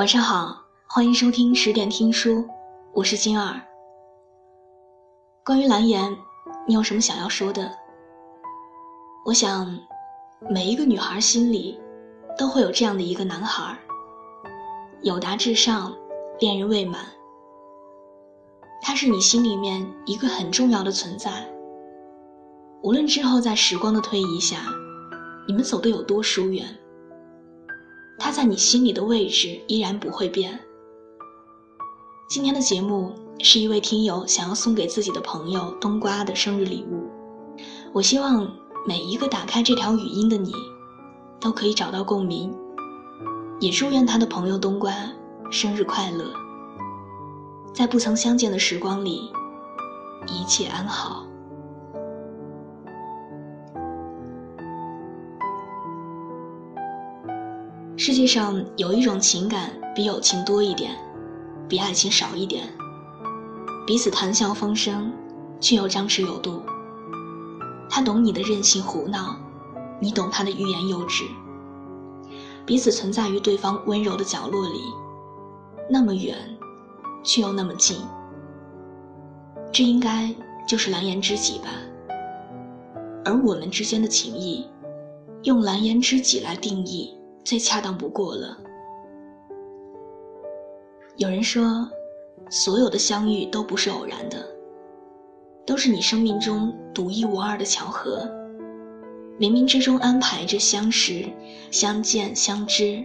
[0.00, 2.42] 晚上好，欢迎收听十点听书，
[2.94, 3.60] 我是金儿。
[5.44, 6.16] 关于蓝颜，
[6.66, 7.70] 你有什么想要说的？
[9.26, 9.78] 我想，
[10.48, 11.78] 每一个女孩心里
[12.38, 13.76] 都会有这样的一个男孩，
[15.02, 15.94] 有达至上，
[16.38, 17.04] 恋人未满。
[18.80, 21.46] 他是你心里面一个很重要的存在。
[22.82, 24.62] 无论之后在时光的推移下，
[25.46, 26.64] 你们走得有多疏远。
[28.22, 30.60] 他在你心里的位置依然不会变。
[32.28, 37.08] 今天的节目是一位听友想要送给自己的朋友冬瓜的生日礼物，
[37.94, 38.46] 我希望
[38.86, 40.52] 每一个打开这条语音的你，
[41.40, 42.54] 都可以找到共鸣，
[43.58, 44.92] 也祝愿他的朋友冬瓜
[45.50, 46.30] 生日快乐，
[47.72, 49.32] 在不曾相见的时光里，
[50.28, 51.24] 一切安好。
[58.02, 60.90] 世界上有一种情感比友情多一点，
[61.68, 62.64] 比爱情少一点。
[63.86, 65.12] 彼此谈笑风生，
[65.60, 66.62] 却又张弛有度。
[67.90, 69.36] 他懂你的任性胡闹，
[70.00, 71.24] 你懂他的欲言又止。
[72.64, 74.80] 彼此存在于对方温柔的角落里，
[75.90, 76.34] 那么远，
[77.22, 77.98] 却又那么近。
[79.70, 80.34] 这应该
[80.66, 81.68] 就是蓝颜知己吧。
[83.26, 84.66] 而我们之间的情谊，
[85.42, 87.14] 用蓝颜知己来定义。
[87.44, 88.56] 最恰当不过了。
[91.16, 91.88] 有人说，
[92.48, 94.46] 所有的相遇都不是偶然的，
[95.66, 98.28] 都是你生命中独一无二的巧合，
[99.38, 101.26] 冥冥之中安排着相识、
[101.70, 103.04] 相见、相知，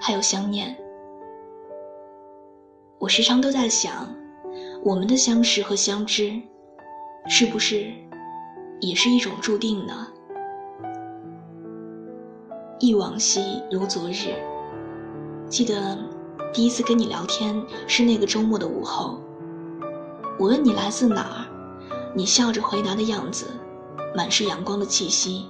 [0.00, 0.76] 还有相念。
[2.98, 4.14] 我时常都在想，
[4.84, 6.38] 我们的相识和相知，
[7.28, 7.86] 是不是
[8.80, 10.06] 也是一种注定呢？
[12.80, 14.36] 忆往昔如昨日，
[15.48, 15.98] 记得
[16.52, 19.20] 第一次跟你聊天是那个周末的午后。
[20.38, 21.46] 我问你来自哪儿，
[22.14, 23.46] 你笑着回答的样子，
[24.14, 25.46] 满是阳光的气息。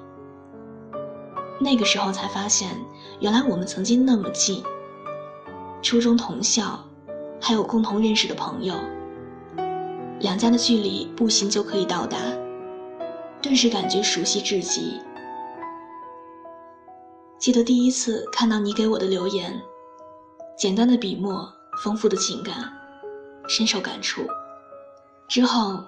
[1.60, 2.70] 那个时候才发现，
[3.20, 4.62] 原来我们曾经那么近。
[5.82, 6.82] 初中同校，
[7.40, 8.74] 还有共同认识的朋友，
[10.20, 12.16] 两家的距离步行就可以到达，
[13.42, 14.98] 顿时感觉熟悉至极。
[17.38, 19.62] 记得第一次看到你给我的留言，
[20.56, 21.48] 简单的笔墨，
[21.84, 22.68] 丰富的情感，
[23.46, 24.22] 深受感触。
[25.28, 25.78] 之后，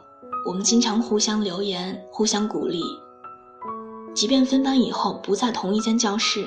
[0.46, 2.80] 我们经常互相留言，互相鼓励。
[4.14, 6.46] 即便分班以后不在同一间教室，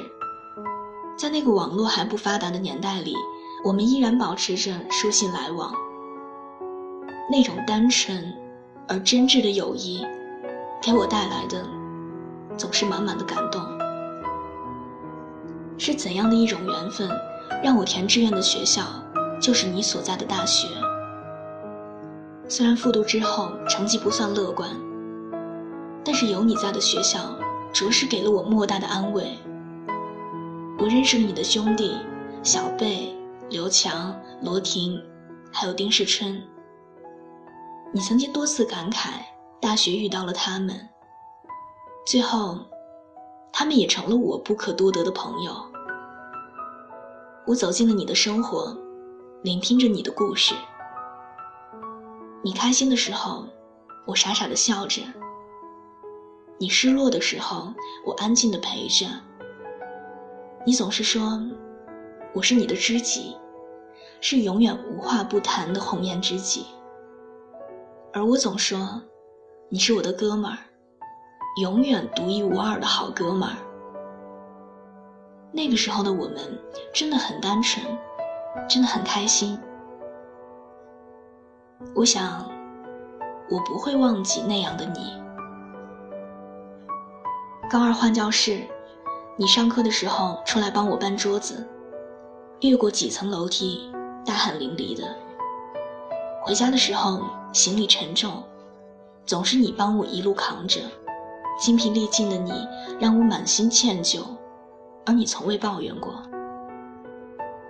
[1.18, 3.14] 在那个网络还不发达的年代里，
[3.66, 5.74] 我们依然保持着书信来往。
[7.30, 8.34] 那种单纯
[8.88, 10.02] 而真挚的友谊，
[10.82, 11.66] 给我带来的
[12.58, 13.62] 总是满满的感动。
[15.86, 17.10] 是怎样的一种缘分，
[17.62, 18.84] 让我填志愿的学校
[19.38, 20.70] 就是你所在的大学？
[22.48, 24.70] 虽然复读之后成绩不算乐观，
[26.02, 27.36] 但是有你在的学校，
[27.74, 29.38] 着实给了我莫大的安慰。
[30.80, 31.98] 我认识了你的兄弟
[32.44, 33.14] 小贝、
[33.50, 34.98] 刘强、罗婷，
[35.52, 36.42] 还有丁世春。
[37.92, 39.16] 你曾经多次感慨，
[39.60, 40.88] 大学遇到了他们，
[42.06, 42.60] 最后，
[43.52, 45.73] 他们也成了我不可多得的朋友。
[47.46, 48.74] 我走进了你的生活，
[49.42, 50.56] 聆听着你的故事。
[52.42, 53.46] 你开心的时候，
[54.06, 55.02] 我傻傻的笑着；
[56.58, 57.74] 你失落的时候，
[58.06, 59.08] 我安静的陪着。
[60.66, 61.38] 你总是说，
[62.34, 63.36] 我是你的知己，
[64.22, 66.66] 是永远无话不谈的红颜知己。
[68.14, 69.02] 而我总说，
[69.68, 70.58] 你是我的哥们儿，
[71.62, 73.56] 永远独一无二的好哥们儿。
[75.56, 76.60] 那个时候的我们
[76.92, 77.86] 真的很单纯，
[78.68, 79.58] 真的很开心。
[81.94, 82.50] 我想，
[83.52, 85.14] 我不会忘记那样的你。
[87.70, 88.62] 高二换教室，
[89.38, 91.68] 你上课的时候出来帮我搬桌子，
[92.62, 93.92] 越过几层楼梯，
[94.26, 95.16] 大汗淋漓的。
[96.42, 97.22] 回家的时候
[97.54, 98.42] 行李沉重，
[99.24, 100.82] 总是你帮我一路扛着，
[101.60, 102.68] 精疲力尽的你
[103.00, 104.24] 让我满心歉疚。
[105.06, 106.14] 而你从未抱怨过。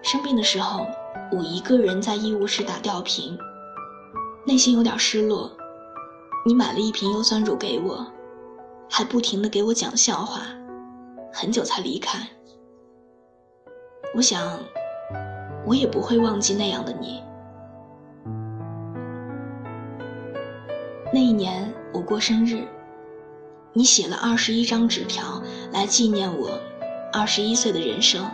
[0.02, 0.86] 生病的时候，
[1.32, 3.38] 我一个人在医务室打吊瓶，
[4.46, 5.52] 内心有点失落。
[6.46, 8.06] 你买了一瓶优酸乳给我，
[8.90, 10.42] 还不停的给我讲笑话，
[11.32, 12.20] 很久才离开。
[14.14, 14.60] 我想，
[15.66, 17.24] 我也不会忘记那样的你。
[21.14, 22.68] 那一年我过生日，
[23.72, 25.42] 你写了二十一张纸条
[25.72, 26.50] 来纪念我。
[27.16, 28.26] 二十一岁的人生，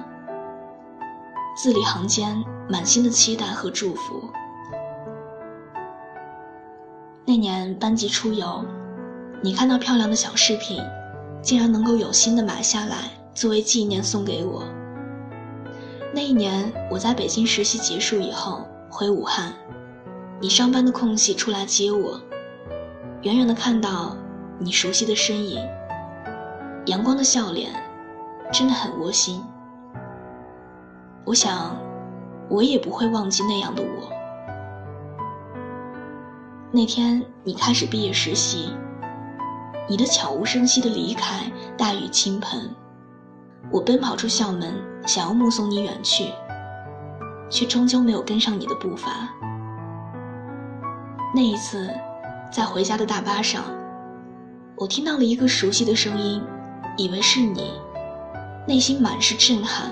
[1.53, 4.23] 字里行间满心的期待和祝福。
[7.25, 8.63] 那年班级出游，
[9.41, 10.81] 你看到漂亮的小饰品，
[11.41, 14.63] 竟然能够有心的买下来作为纪念送给我。
[16.13, 19.53] 那一年我在北京实习结束以后回武汉，
[20.39, 22.17] 你上班的空隙出来接我，
[23.23, 24.15] 远远的看到
[24.57, 25.59] 你熟悉的身影，
[26.85, 27.69] 阳光的笑脸，
[28.51, 29.43] 真的很窝心。
[31.25, 31.75] 我想，
[32.49, 34.09] 我也不会忘记那样的我。
[36.71, 38.73] 那天你开始毕业实习，
[39.87, 42.69] 你的悄无声息的离开，大雨倾盆。
[43.71, 44.73] 我奔跑出校门，
[45.05, 46.33] 想要目送你远去，
[47.49, 49.11] 却终究没有跟上你的步伐。
[51.35, 51.87] 那一次，
[52.51, 53.63] 在回家的大巴上，
[54.75, 56.41] 我听到了一个熟悉的声音，
[56.97, 57.73] 以为是你，
[58.69, 59.89] 内心满是震撼。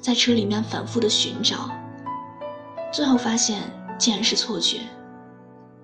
[0.00, 1.70] 在车里面反复的寻找，
[2.90, 3.60] 最后发现
[3.98, 4.78] 竟然是错觉，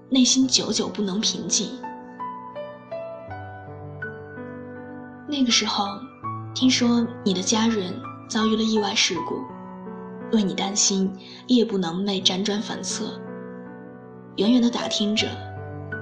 [0.08, 1.78] 内心久久不能平静。
[5.28, 5.84] 那个时候，
[6.54, 7.92] 听说你的家人
[8.26, 9.44] 遭遇了意外事故，
[10.34, 11.12] 为你担心，
[11.46, 13.20] 夜不能寐，辗转反侧，
[14.36, 15.28] 远远的打听着，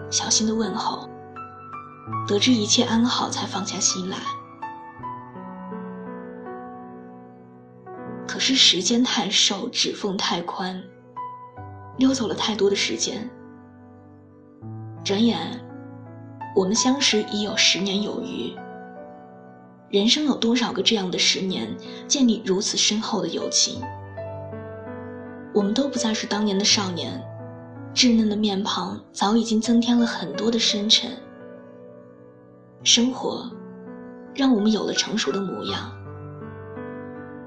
[0.09, 1.09] 小心的问候，
[2.29, 4.19] 得知一切安好，才放下心来。
[8.47, 10.85] 是时间太瘦，指缝太宽，
[11.97, 13.27] 溜走了太多的时间。
[15.03, 15.39] 转眼，
[16.55, 18.55] 我们相识已有十年有余。
[19.89, 21.75] 人生有多少个这样的十年，
[22.07, 23.81] 建立如此深厚的友情？
[25.55, 27.19] 我们都不再是当年的少年，
[27.95, 31.11] 稚嫩的面庞早已经增添了很多的深沉。
[32.83, 33.51] 生活，
[34.35, 35.91] 让我们有了成熟的模样。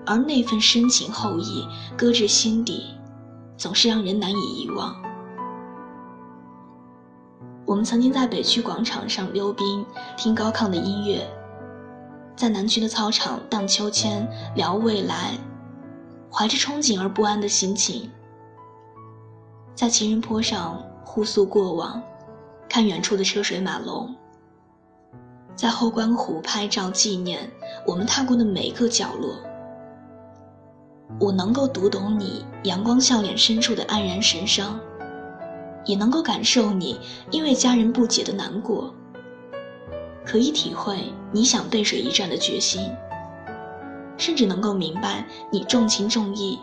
[0.07, 1.67] 而那份深情厚谊，
[1.97, 2.95] 搁置心底，
[3.57, 4.95] 总是让人难以遗忘。
[7.65, 11.19] 我们曾经在北区广场上溜冰，听高亢的音乐；
[12.37, 14.25] 在南区的操场荡秋千，
[14.55, 15.33] 聊未来，
[16.31, 18.09] 怀着憧憬而不安的心情；
[19.75, 22.01] 在情人坡上互诉过往，
[22.69, 24.15] 看远处的车水马龙；
[25.53, 27.51] 在后关湖拍照纪念
[27.85, 29.35] 我们踏过的每一个角落。
[31.19, 34.79] 我能够读懂你阳光笑脸深处的黯然神伤，
[35.85, 36.99] 也能够感受你
[37.31, 38.93] 因为家人不解的难过，
[40.25, 42.91] 可以体会你想背水一战的决心，
[44.17, 46.59] 甚至能够明白你重情重义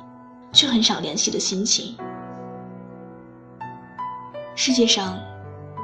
[0.53, 1.97] 却很少联系的心情。
[4.55, 5.19] 世界上，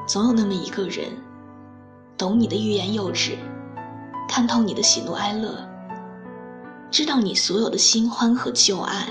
[0.07, 1.07] 总有那么一个人，
[2.17, 3.39] 懂你的欲言又止，
[4.29, 5.67] 看透你的喜怒哀乐。
[6.91, 9.07] 知道你所有的新欢和旧爱，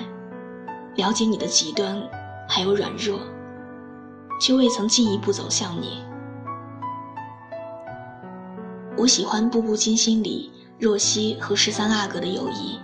[0.96, 1.98] 了解你的极端，
[2.48, 3.18] 还有软弱，
[4.42, 6.04] 却未曾进一步走向你。
[8.98, 12.78] 我喜欢《步步惊心》里若曦和十三阿哥的友谊。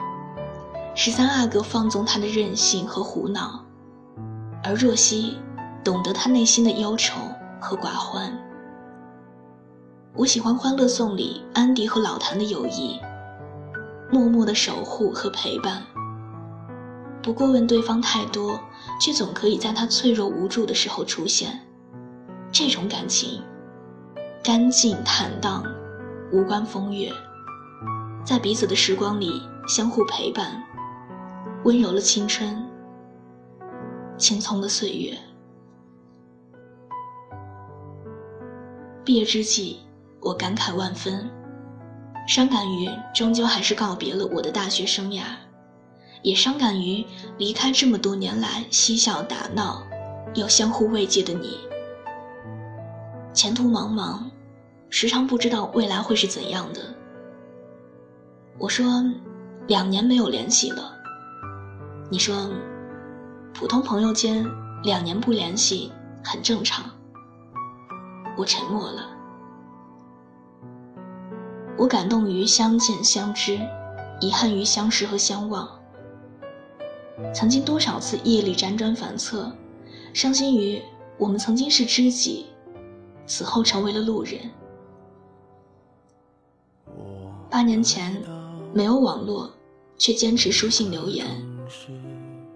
[0.95, 3.65] 十三阿哥放纵他的任性和胡闹，
[4.63, 5.37] 而若曦
[5.83, 7.19] 懂得他内心的忧愁
[7.59, 8.31] 和寡欢。
[10.13, 12.97] 我喜欢《欢乐颂》里安迪和老谭的友谊。
[14.11, 15.83] 默默的守护和陪伴，
[17.21, 18.59] 不过问对方太多，
[19.01, 21.59] 却总可以在他脆弱无助的时候出现。
[22.51, 23.41] 这种感情，
[24.43, 25.63] 干净坦荡，
[26.31, 27.11] 无关风月，
[28.23, 30.63] 在彼此的时光里相互陪伴，
[31.63, 32.63] 温柔了青春，
[34.17, 35.17] 青葱的岁月。
[39.03, 39.79] 毕业之际，
[40.21, 41.29] 我感慨万分。
[42.25, 45.21] 伤感于终究还是告别了我的大学生涯，
[46.23, 47.05] 也伤感于
[47.37, 49.83] 离开这么多年来嬉笑打闹
[50.33, 51.59] 又相互慰藉的你。
[53.31, 54.23] 前途茫茫，
[54.89, 56.81] 时常不知道未来会是怎样的。
[58.57, 59.03] 我说，
[59.67, 60.93] 两年没有联系了。
[62.09, 62.49] 你说，
[63.53, 64.45] 普通朋友间
[64.83, 65.91] 两年不联系
[66.23, 66.89] 很正常。
[68.35, 69.14] 我沉默了。
[71.77, 73.59] 我感动于相见相知，
[74.21, 75.69] 遗憾于相识和相忘。
[77.33, 79.51] 曾经多少次夜里辗转反侧，
[80.13, 80.81] 伤心于
[81.17, 82.45] 我们曾经是知己，
[83.25, 84.39] 此后成为了路人。
[87.49, 88.21] 八年前
[88.73, 89.51] 没有网络，
[89.97, 91.25] 却坚持书信留言；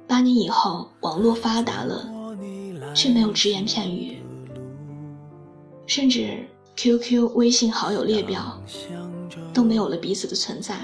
[0.08, 2.10] 八年以后网络发达了，
[2.94, 4.22] 却没有只言片语，
[5.86, 6.46] 甚至
[6.76, 8.62] QQ、微信好友列表。
[9.54, 10.78] 都没有了彼此的存在。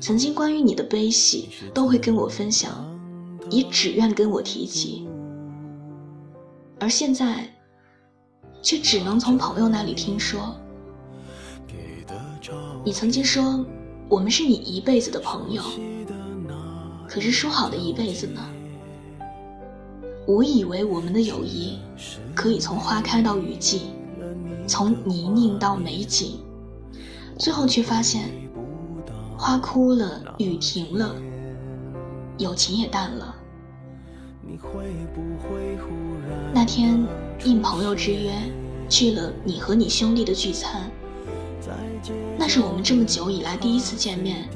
[0.00, 2.84] 曾经关于你的悲喜都会跟我分享，
[3.50, 5.06] 也只愿跟我提及，
[6.78, 7.48] 而现在
[8.62, 10.54] 却只能从朋友那里听说。
[12.84, 13.64] 你曾经说
[14.08, 15.62] 我们是你一辈子的朋友，
[17.08, 18.40] 可是说好的一辈子呢？
[20.26, 21.78] 我以为我们的友谊
[22.34, 23.82] 可以从花开到雨季，
[24.66, 26.38] 从泥泞到美景，
[27.38, 28.30] 最后却发现
[29.36, 31.14] 花枯了，雨停了，
[32.38, 33.34] 友情也淡了。
[36.52, 37.04] 那天
[37.44, 38.32] 应朋友之约
[38.88, 40.90] 去了你和你兄弟的聚餐，
[42.38, 44.48] 那是我们这么久以来第一次见面。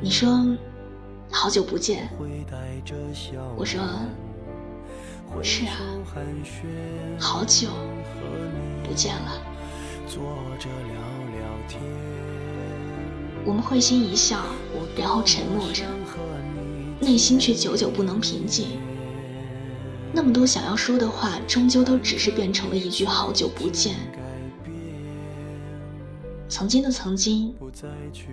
[0.00, 0.46] 你说
[1.30, 2.08] 好久不见，
[3.56, 3.80] 我说。
[5.42, 5.74] 是啊，
[7.18, 7.68] 好久
[8.84, 9.53] 不见了。
[10.06, 10.22] 坐
[10.58, 10.94] 着聊
[11.38, 11.80] 聊天
[13.44, 14.44] 我们会心一笑，
[14.96, 15.84] 然后沉默着，
[17.00, 18.66] 内心却久久不能平静。
[20.12, 23.96] 那么多想要说的话，终究都只是变成了一句“好久不见”。
[26.48, 27.54] 曾经的曾经，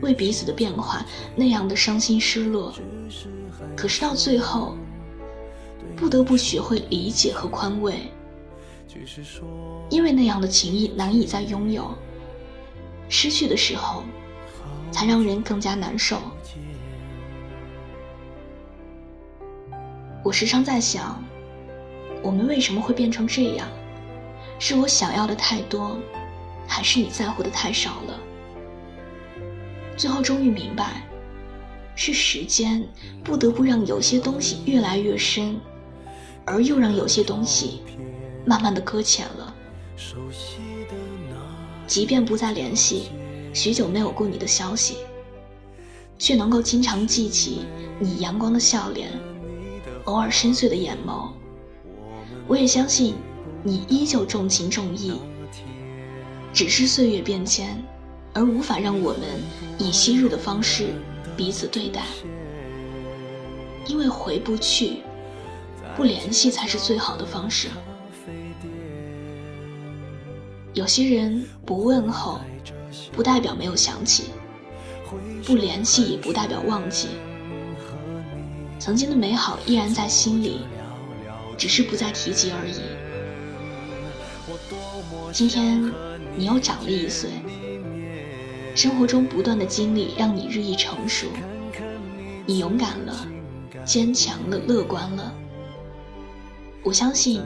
[0.02, 2.74] 为彼此的变化那样的伤心失落，
[3.76, 4.76] 可是到最后。
[5.98, 8.12] 不得不学会理解和宽慰，
[9.90, 11.94] 因为那样的情谊难以再拥有，
[13.10, 14.04] 失去的时候，
[14.92, 16.22] 才让人更加难受。
[20.24, 21.24] 我时常在想，
[22.22, 23.68] 我们为什么会变成这样？
[24.60, 25.98] 是我想要的太多，
[26.68, 28.20] 还是你在乎的太少了？
[29.98, 31.04] 最后终于明白，
[31.96, 32.88] 是时间
[33.24, 35.60] 不得不让有些东西越来越深。
[36.44, 37.84] 而又让有些东西
[38.52, 39.56] 慢慢的搁浅了。
[41.88, 43.04] 即便不再联系，
[43.54, 44.98] 许久没有过你的消息，
[46.20, 47.62] 却能够经常记起
[47.98, 49.10] 你阳光的笑脸，
[50.04, 51.30] 偶尔深邃的眼眸。
[52.46, 53.16] 我也相信
[53.64, 55.14] 你依旧重情重义，
[56.52, 57.82] 只是岁月变迁，
[58.34, 59.22] 而无法让我们
[59.78, 60.88] 以昔日的方式
[61.38, 62.02] 彼此对待，
[63.88, 64.98] 因为回不去。
[65.96, 67.70] 不联系才是最好的方式。
[70.74, 72.40] 有些人不问候，
[73.12, 74.26] 不代表没有想起；
[75.46, 77.10] 不联系也不代表忘记。
[78.80, 80.62] 曾经的美好依然在心里，
[81.58, 82.82] 只是不再提及而已。
[85.34, 85.92] 今天
[86.38, 87.30] 你又长了一岁，
[88.74, 91.28] 生活中不断的经历让你日益成熟，
[92.46, 93.28] 你勇敢了，
[93.84, 95.34] 坚强了，乐观了。
[96.82, 97.44] 我相信，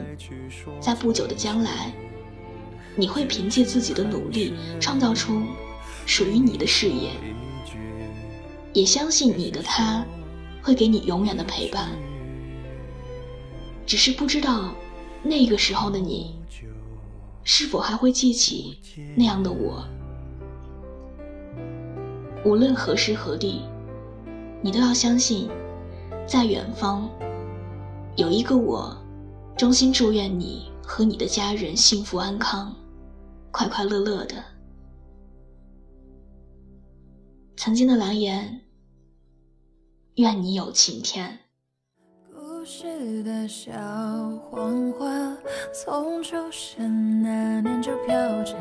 [0.80, 1.92] 在不久的将来，
[2.96, 5.42] 你会凭借自己的努力创造出
[6.06, 7.10] 属于你的事业。
[8.72, 10.04] 也相信你的他
[10.62, 11.90] 会给你永远的陪伴。
[13.86, 14.74] 只是不知道
[15.22, 16.34] 那个时候的你，
[17.44, 18.78] 是否还会记起
[19.14, 19.86] 那样的我。
[22.44, 23.62] 无论何时何地，
[24.60, 25.48] 你都要相信，
[26.26, 27.08] 在远方
[28.16, 28.96] 有一个我。
[29.56, 32.76] 衷心祝愿你和你的家人幸福安康，
[33.56, 34.44] 快快乐乐的。
[37.56, 38.60] 曾经的蓝颜，
[40.16, 41.45] 愿你有晴天。
[42.68, 43.70] 是的小
[44.50, 45.06] 黄花，
[45.72, 48.56] 从出生那年就飘着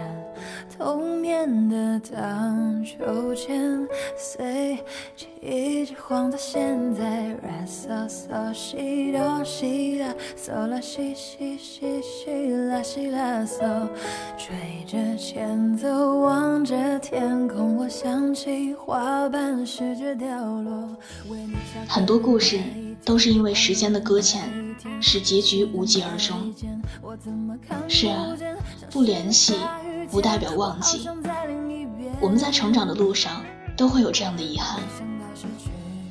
[0.78, 4.78] 童年的荡秋千，随
[5.16, 7.30] 季节晃到现在。
[7.30, 13.88] 啦嗦嗦西哆西啦，嗦啦西西西西啦西啦嗦，
[14.38, 20.96] 吹着前奏，望着天空，我想起花瓣试着掉落。
[21.88, 22.60] 很多故事。
[23.04, 26.54] 都是因为时间的搁浅，使结局无疾而终。
[27.88, 28.36] 是啊，
[28.90, 29.56] 不联系
[30.10, 31.08] 不代表忘记。
[32.22, 33.44] 我们在成长的路上
[33.76, 34.80] 都会有这样的遗憾，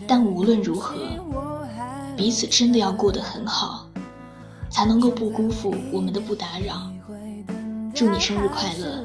[0.07, 0.97] 但无论如何，
[2.17, 3.89] 彼此真的要过得很好，
[4.69, 6.91] 才能够不辜负我们的不打扰。
[7.95, 9.05] 祝你生日快乐！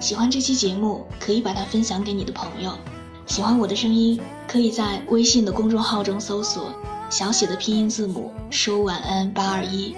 [0.00, 2.72] 喜欢这期节目，可以把它分享给你的朋友。
[3.28, 4.18] 喜欢我的声音，
[4.48, 6.72] 可以在微信的公众号中搜索
[7.10, 9.94] 小写的拼音字母说晚安八二一，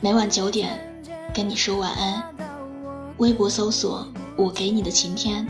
[0.00, 1.00] 每晚九点
[1.32, 2.22] 跟你说晚安。
[3.18, 4.06] 微博搜索
[4.36, 5.46] 我给你的晴天，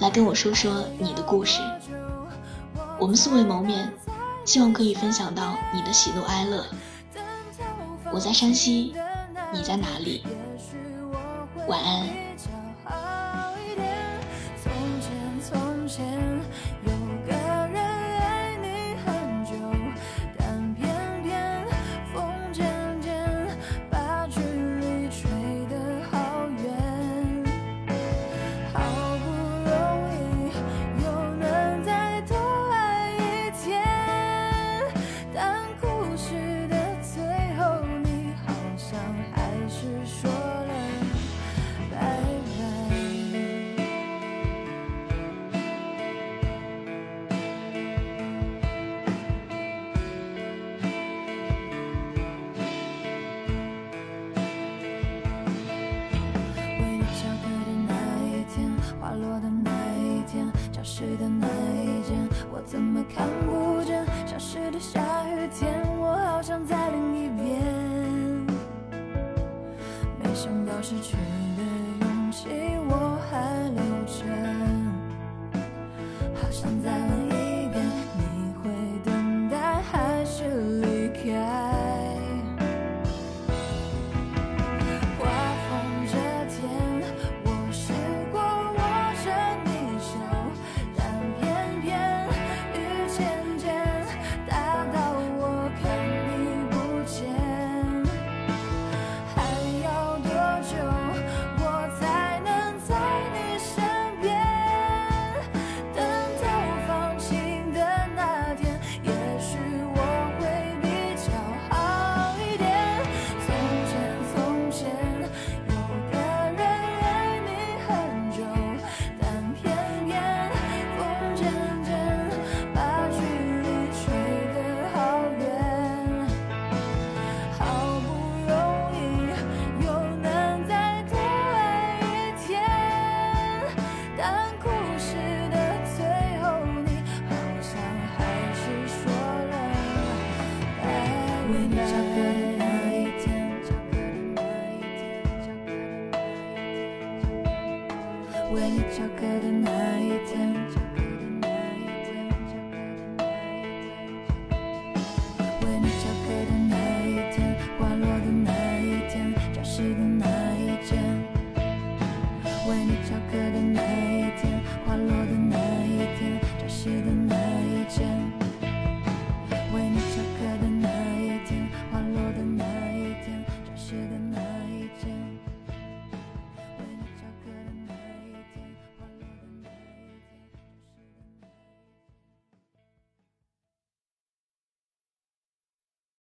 [0.00, 1.60] 来跟我说说你的故事。
[2.98, 3.92] 我们素未谋面，
[4.46, 6.64] 希望可以分享到你的喜怒哀乐。
[8.12, 8.94] 我在山西，
[9.52, 10.24] 你在哪里？
[11.68, 12.29] 晚安。